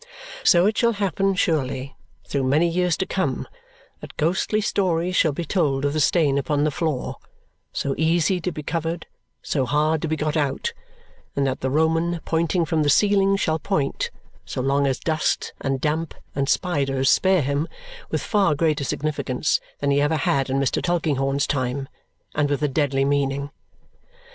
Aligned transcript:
So 0.43 0.65
it 0.65 0.75
shall 0.79 0.93
happen 0.93 1.35
surely, 1.35 1.95
through 2.27 2.45
many 2.45 2.67
years 2.67 2.97
to 2.97 3.05
come, 3.05 3.47
that 3.99 4.17
ghostly 4.17 4.59
stories 4.59 5.15
shall 5.15 5.31
be 5.31 5.45
told 5.45 5.85
of 5.85 5.93
the 5.93 5.99
stain 5.99 6.39
upon 6.39 6.63
the 6.63 6.71
floor, 6.71 7.17
so 7.71 7.93
easy 7.99 8.41
to 8.41 8.51
be 8.51 8.63
covered, 8.63 9.05
so 9.43 9.63
hard 9.63 10.01
to 10.01 10.07
be 10.07 10.15
got 10.15 10.35
out, 10.35 10.73
and 11.35 11.45
that 11.45 11.59
the 11.59 11.69
Roman, 11.69 12.19
pointing 12.25 12.65
from 12.65 12.81
the 12.81 12.89
ceiling 12.89 13.35
shall 13.35 13.59
point, 13.59 14.09
so 14.43 14.59
long 14.59 14.87
as 14.87 14.97
dust 14.99 15.53
and 15.61 15.79
damp 15.79 16.15
and 16.33 16.49
spiders 16.49 17.11
spare 17.11 17.43
him, 17.43 17.67
with 18.09 18.23
far 18.23 18.55
greater 18.55 18.83
significance 18.83 19.59
than 19.81 19.91
he 19.91 20.01
ever 20.01 20.17
had 20.17 20.49
in 20.49 20.59
Mr. 20.59 20.81
Tulkinghorn's 20.81 21.45
time, 21.45 21.87
and 22.33 22.49
with 22.49 22.63
a 22.63 22.67
deadly 22.67 23.05
meaning. 23.05 23.51